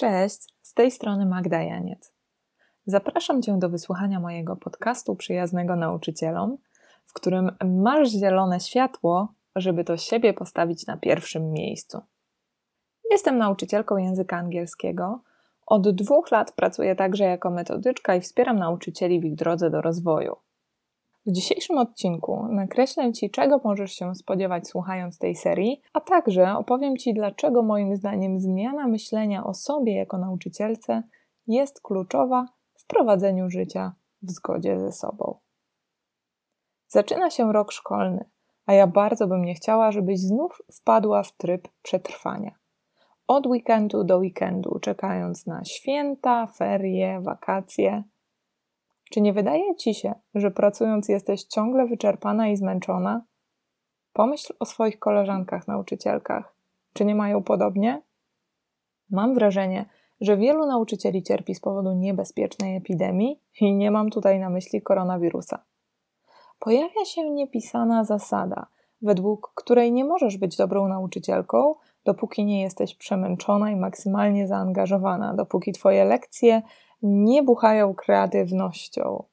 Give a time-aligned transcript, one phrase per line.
[0.00, 2.12] Cześć, z tej strony Magda Janiec.
[2.86, 6.56] Zapraszam Cię do wysłuchania mojego podcastu przyjaznego nauczycielom,
[7.04, 12.00] w którym masz zielone światło, żeby to siebie postawić na pierwszym miejscu.
[13.10, 15.22] Jestem nauczycielką języka angielskiego.
[15.66, 20.36] Od dwóch lat pracuję także jako metodyczka i wspieram nauczycieli w ich drodze do rozwoju.
[21.30, 26.96] W dzisiejszym odcinku nakreślę Ci, czego możesz się spodziewać słuchając tej serii, a także opowiem
[26.96, 31.02] Ci, dlaczego moim zdaniem zmiana myślenia o sobie jako nauczycielce
[31.46, 35.38] jest kluczowa w prowadzeniu życia w zgodzie ze sobą.
[36.88, 38.30] Zaczyna się rok szkolny,
[38.66, 42.54] a ja bardzo bym nie chciała, żebyś znów wpadła w tryb przetrwania.
[43.26, 48.02] Od weekendu do weekendu, czekając na święta, ferie, wakacje–
[49.10, 53.24] czy nie wydaje ci się, że pracując jesteś ciągle wyczerpana i zmęczona?
[54.12, 56.54] Pomyśl o swoich koleżankach, nauczycielkach.
[56.92, 58.02] Czy nie mają podobnie?
[59.10, 59.84] Mam wrażenie,
[60.20, 65.64] że wielu nauczycieli cierpi z powodu niebezpiecznej epidemii i nie mam tutaj na myśli koronawirusa.
[66.58, 68.66] Pojawia się niepisana zasada,
[69.02, 75.72] według której nie możesz być dobrą nauczycielką, dopóki nie jesteś przemęczona i maksymalnie zaangażowana, dopóki
[75.72, 76.62] twoje lekcje
[77.02, 79.24] nie buchają kreatywnością.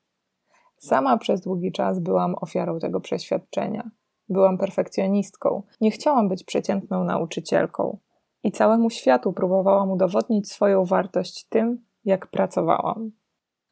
[0.77, 3.91] Sama przez długi czas byłam ofiarą tego przeświadczenia.
[4.29, 7.97] Byłam perfekcjonistką, nie chciałam być przeciętną nauczycielką
[8.43, 13.11] i całemu światu próbowałam udowodnić swoją wartość tym, jak pracowałam.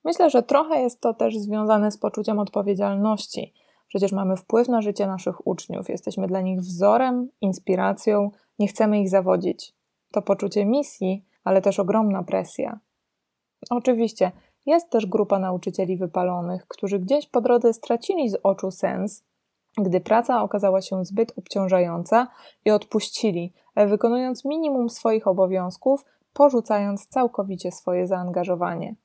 [0.04, 3.54] Myślę, że trochę jest to też związane z poczuciem odpowiedzialności.
[3.88, 9.10] Przecież mamy wpływ na życie naszych uczniów, jesteśmy dla nich wzorem, inspiracją, nie chcemy ich
[9.10, 9.76] zawodzić.
[10.12, 12.80] To poczucie misji, ale też ogromna presja.
[13.70, 14.32] Oczywiście,
[14.66, 19.24] jest też grupa nauczycieli wypalonych, którzy gdzieś po drodze stracili z oczu sens,
[19.78, 22.28] gdy praca okazała się zbyt obciążająca
[22.66, 28.96] i odpuścili, wykonując minimum swoich obowiązków, porzucając całkowicie swoje zaangażowanie.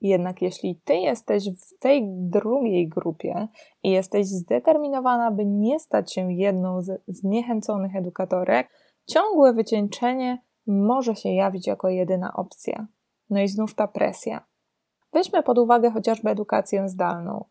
[0.00, 3.48] Jednak jeśli ty jesteś w tej drugiej grupie
[3.82, 8.68] i jesteś zdeterminowana, by nie stać się jedną z zniechęconych edukatorek,
[9.06, 12.86] ciągłe wycieńczenie może się jawić jako jedyna opcja.
[13.32, 14.46] No i znów ta presja.
[15.12, 17.44] Weźmy pod uwagę chociażby edukację zdalną.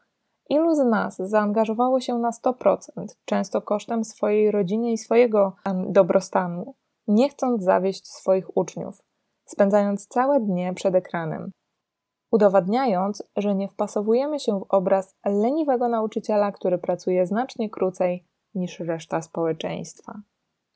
[0.49, 2.81] Ilu z nas zaangażowało się na 100%,
[3.25, 5.55] często kosztem swojej rodziny i swojego
[5.89, 6.75] dobrostanu,
[7.07, 9.03] nie chcąc zawieść swoich uczniów,
[9.45, 11.51] spędzając całe dnie przed ekranem,
[12.31, 18.25] udowadniając, że nie wpasowujemy się w obraz leniwego nauczyciela, który pracuje znacznie krócej
[18.55, 20.21] niż reszta społeczeństwa.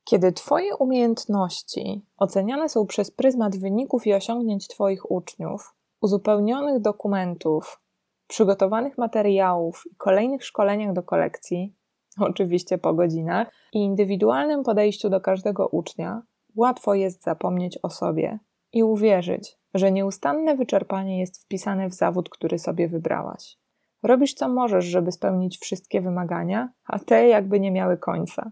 [0.06, 7.82] Kiedy Twoje umiejętności oceniane są przez pryzmat wyników i osiągnięć Twoich uczniów, uzupełnionych dokumentów,
[8.28, 11.76] przygotowanych materiałów i kolejnych szkoleniach do kolekcji,
[12.20, 16.22] oczywiście po godzinach, i indywidualnym podejściu do każdego ucznia,
[16.56, 18.40] łatwo jest zapomnieć o sobie
[18.74, 23.58] i uwierzyć, że nieustanne wyczerpanie jest wpisane w zawód, który sobie wybrałaś.
[24.04, 28.52] Robisz co możesz, żeby spełnić wszystkie wymagania, a te jakby nie miały końca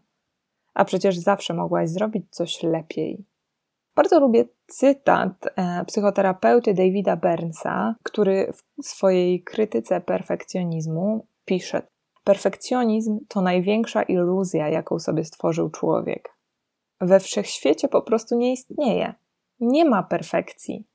[0.74, 3.26] a przecież zawsze mogłaś zrobić coś lepiej.
[3.96, 8.54] Bardzo lubię cytat e, psychoterapeuty Davida Bernsa, który
[8.84, 11.82] w swojej krytyce perfekcjonizmu pisze:
[12.24, 16.38] Perfekcjonizm to największa iluzja, jaką sobie stworzył człowiek.
[17.02, 19.14] We wszechświecie po prostu nie istnieje.
[19.60, 20.88] Nie ma perfekcji.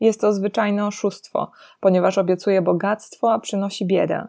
[0.00, 4.28] Jest to zwyczajne oszustwo, ponieważ obiecuje bogactwo, a przynosi biedę.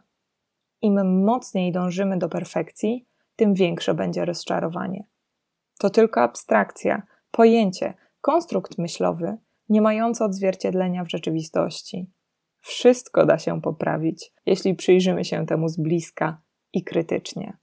[0.81, 5.03] Im mocniej dążymy do perfekcji, tym większe będzie rozczarowanie.
[5.79, 9.37] To tylko abstrakcja, pojęcie, konstrukt myślowy,
[9.69, 12.11] nie mający odzwierciedlenia w rzeczywistości.
[12.59, 16.41] Wszystko da się poprawić, jeśli przyjrzymy się temu z bliska
[16.73, 17.57] i krytycznie.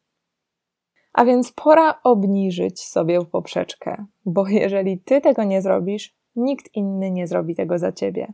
[1.13, 7.11] A więc pora obniżyć sobie w poprzeczkę, bo jeżeli ty tego nie zrobisz, nikt inny
[7.11, 8.33] nie zrobi tego za ciebie.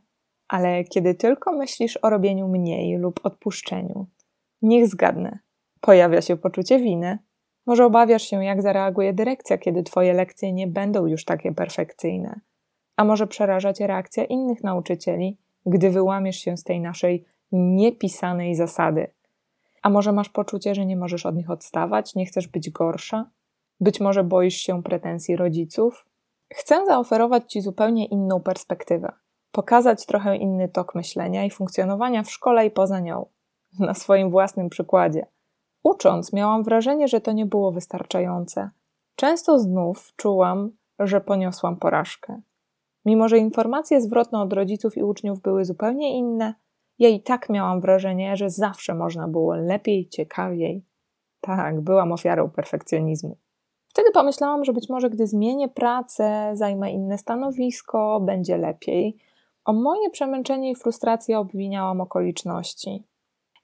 [0.48, 4.06] Ale kiedy tylko myślisz o robieniu mniej lub odpuszczeniu,
[4.62, 5.38] niech zgadnę,
[5.80, 7.18] pojawia się poczucie winy,
[7.68, 12.40] może obawiasz się, jak zareaguje dyrekcja, kiedy Twoje lekcje nie będą już takie perfekcyjne.
[12.96, 19.10] A może przeraża Cię reakcja innych nauczycieli, gdy wyłamiesz się z tej naszej niepisanej zasady.
[19.82, 23.30] A może masz poczucie, że nie możesz od nich odstawać, nie chcesz być gorsza?
[23.80, 26.06] Być może boisz się pretensji rodziców?
[26.54, 29.12] Chcę zaoferować Ci zupełnie inną perspektywę,
[29.52, 33.26] pokazać trochę inny tok myślenia i funkcjonowania w szkole i poza nią,
[33.78, 35.26] na swoim własnym przykładzie–
[35.88, 38.70] Ucząc, miałam wrażenie, że to nie było wystarczające.
[39.16, 42.40] Często znów czułam, że poniosłam porażkę.
[43.04, 46.54] Mimo, że informacje zwrotne od rodziców i uczniów były zupełnie inne,
[46.98, 50.84] ja i tak miałam wrażenie, że zawsze można było lepiej, ciekawiej.
[51.40, 53.36] Tak, byłam ofiarą perfekcjonizmu.
[53.88, 59.16] Wtedy pomyślałam, że być może gdy zmienię pracę, zajmę inne stanowisko, będzie lepiej.
[59.64, 63.07] O moje przemęczenie i frustrację obwiniałam okoliczności.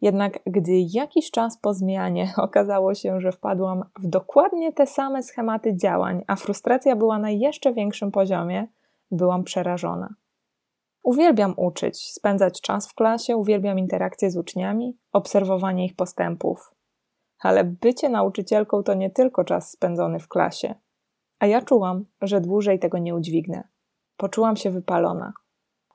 [0.04, 5.76] Jednak gdy jakiś czas po zmianie okazało się, że wpadłam w dokładnie te same schematy
[5.76, 8.68] działań, a frustracja była na jeszcze większym poziomie,
[9.10, 10.14] byłam przerażona.
[11.02, 16.74] Uwielbiam uczyć, spędzać czas w klasie, uwielbiam interakcje z uczniami, obserwowanie ich postępów.
[17.40, 20.74] Ale bycie nauczycielką to nie tylko czas spędzony w klasie.
[21.38, 23.68] A ja czułam, że dłużej tego nie udźwignę.
[24.16, 25.32] Poczułam się wypalona.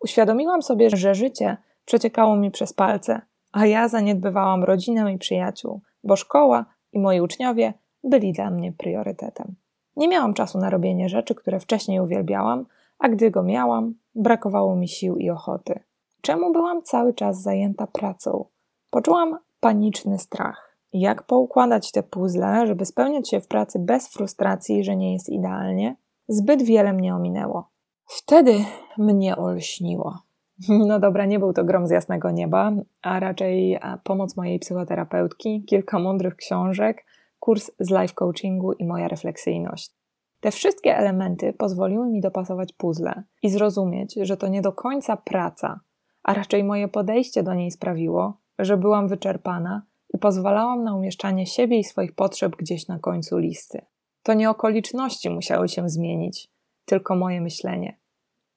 [0.02, 6.16] Uświadomiłam sobie, że życie przeciekało mi przez palce, a ja zaniedbywałam rodzinę i przyjaciół, bo
[6.16, 7.74] szkoła i moi uczniowie
[8.04, 9.56] byli dla mnie priorytetem.
[9.96, 12.66] Nie miałam czasu na robienie rzeczy, które wcześniej uwielbiałam,
[13.00, 15.80] a gdy go miałam, brakowało mi sił i ochoty.
[16.22, 18.46] Czemu byłam cały czas zajęta pracą?
[18.90, 20.78] Poczułam paniczny strach.
[20.94, 25.96] Jak poukładać te puzzle, żeby spełniać się w pracy bez frustracji, że nie jest idealnie?
[26.28, 27.70] Zbyt wiele mnie ominęło.
[28.06, 28.56] Wtedy
[28.98, 30.20] mnie olśniło.
[30.88, 32.72] No dobra, nie był to grom z jasnego nieba,
[33.02, 37.06] a raczej pomoc mojej psychoterapeutki, kilka mądrych książek,
[37.40, 39.92] kurs z life coachingu i moja refleksyjność.
[40.40, 45.80] Te wszystkie elementy pozwoliły mi dopasować puzzle i zrozumieć, że to nie do końca praca,
[46.24, 49.82] a raczej moje podejście do niej sprawiło, że byłam wyczerpana
[50.14, 53.82] i pozwalałam na umieszczanie siebie i swoich potrzeb gdzieś na końcu listy.
[54.24, 56.48] To nie okoliczności musiały się zmienić,
[56.86, 57.98] tylko moje myślenie.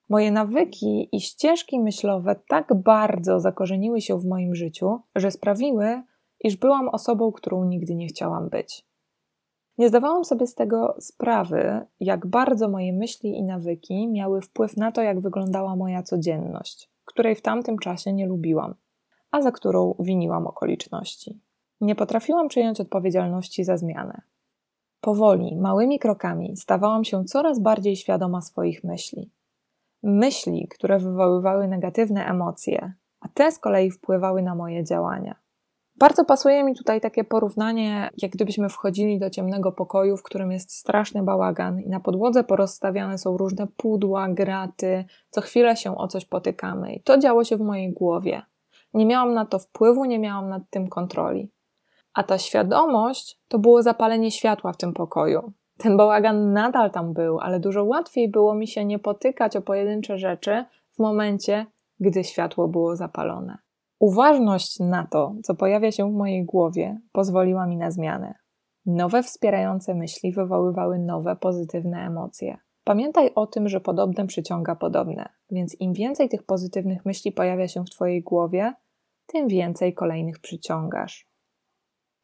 [0.09, 6.03] Moje nawyki i ścieżki myślowe tak bardzo zakorzeniły się w moim życiu, że sprawiły,
[6.45, 8.87] iż byłam osobą, którą nigdy nie chciałam być.
[9.79, 14.93] Nie zdawałam sobie z tego sprawy, jak bardzo moje myśli i nawyki miały wpływ na
[14.93, 18.75] to, jak wyglądała moja codzienność, której w tamtym czasie nie lubiłam,
[19.31, 21.41] a za którą winiłam okoliczności.
[21.81, 24.21] Nie potrafiłam przyjąć odpowiedzialności za zmianę.
[25.01, 29.31] Powoli, małymi krokami stawałam się coraz bardziej świadoma swoich myśli
[30.03, 35.43] myśli, które wywoływały negatywne emocje, a te z kolei wpływały na moje działania.
[35.97, 40.73] Bardzo pasuje mi tutaj takie porównanie, jak gdybyśmy wchodzili do ciemnego pokoju, w którym jest
[40.73, 46.25] straszny bałagan i na podłodze porozstawiane są różne pudła, graty, co chwilę się o coś
[46.25, 46.95] potykamy.
[46.95, 48.43] I to działo się w mojej głowie.
[48.95, 51.51] Nie miałam na to wpływu, nie miałam nad tym kontroli.
[52.15, 55.53] A ta świadomość to było zapalenie światła w tym pokoju.
[55.83, 60.19] Ten bałagan nadal tam był, ale dużo łatwiej było mi się nie potykać o pojedyncze
[60.19, 61.67] rzeczy w momencie,
[62.01, 63.59] gdy światło było zapalone.
[64.01, 68.35] Uważność na to, co pojawia się w mojej głowie, pozwoliła mi na zmianę.
[68.87, 72.59] Nowe wspierające myśli wywoływały nowe pozytywne emocje.
[72.85, 77.85] Pamiętaj o tym, że podobne przyciąga podobne, więc im więcej tych pozytywnych myśli pojawia się
[77.85, 78.75] w Twojej głowie,
[79.27, 81.29] tym więcej kolejnych przyciągasz.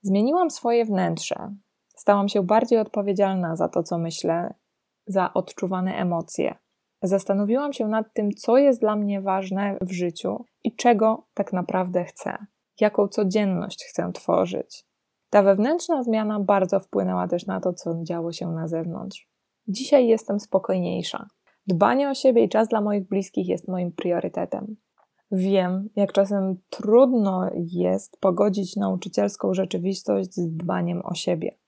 [0.02, 1.54] Zmieniłam swoje wnętrze,
[1.98, 4.54] Stałam się bardziej odpowiedzialna za to, co myślę,
[5.06, 6.54] za odczuwane emocje.
[7.02, 12.04] Zastanowiłam się nad tym, co jest dla mnie ważne w życiu i czego tak naprawdę
[12.04, 12.36] chcę,
[12.80, 14.84] jaką codzienność chcę tworzyć.
[15.30, 19.28] Ta wewnętrzna zmiana bardzo wpłynęła też na to, co działo się na zewnątrz.
[19.68, 21.26] Dzisiaj jestem spokojniejsza.
[21.66, 24.76] Dbanie o siebie i czas dla moich bliskich jest moim priorytetem.
[25.30, 31.58] Wiem, jak czasem trudno jest pogodzić nauczycielską rzeczywistość z dbaniem o siebie.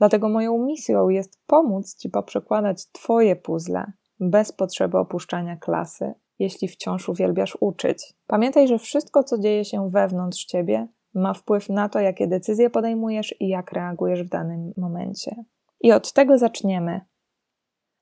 [0.00, 7.08] Dlatego moją misją jest pomóc Ci poprzekładać Twoje puzzle bez potrzeby opuszczania klasy, jeśli wciąż
[7.08, 8.14] uwielbiasz uczyć.
[8.26, 13.34] Pamiętaj, że wszystko, co dzieje się wewnątrz Ciebie, ma wpływ na to, jakie decyzje podejmujesz
[13.40, 15.44] i jak reagujesz w danym momencie.
[15.80, 17.00] I od tego zaczniemy.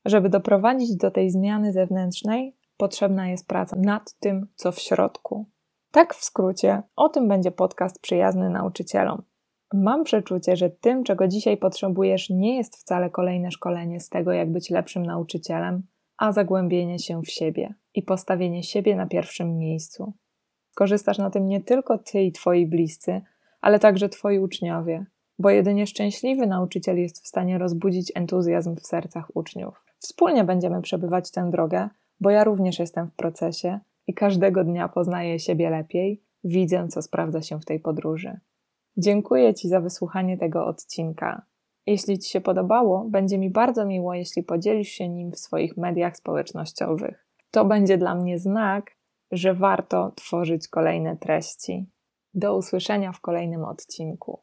[0.05, 5.47] Żeby doprowadzić do tej zmiany zewnętrznej, potrzebna jest praca nad tym, co w środku.
[5.90, 9.23] Tak w skrócie, o tym będzie podcast przyjazny nauczycielom.
[9.75, 14.53] Mam przeczucie, że tym, czego dzisiaj potrzebujesz, nie jest wcale kolejne szkolenie z tego, jak
[14.53, 15.83] być lepszym nauczycielem,
[16.17, 20.13] a zagłębienie się w siebie i postawienie siebie na pierwszym miejscu.
[20.75, 23.21] Korzystasz na tym nie tylko ty i twoi bliscy,
[23.61, 25.07] ale także twoi uczniowie,
[25.39, 29.85] bo jedynie szczęśliwy nauczyciel jest w stanie rozbudzić entuzjazm w sercach uczniów.
[29.99, 31.89] Wspólnie będziemy przebywać tę drogę,
[32.21, 37.43] bo ja również jestem w procesie i każdego dnia poznaję siebie lepiej, widzę, co sprawdza
[37.43, 38.41] się w tej podróży.
[39.00, 41.43] Dziękuję Ci za wysłuchanie tego odcinka.
[41.87, 46.17] Jeśli Ci się podobało, będzie mi bardzo miło, jeśli podzielisz się nim w swoich mediach
[46.17, 47.26] społecznościowych.
[47.50, 48.97] To będzie dla mnie znak,
[49.31, 51.87] że warto tworzyć kolejne treści.
[52.35, 54.40] Do usłyszenia w kolejnym odcinku.